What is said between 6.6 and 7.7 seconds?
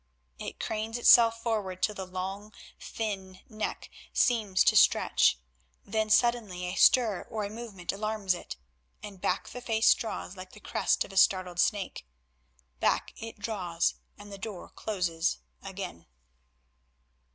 a stir or a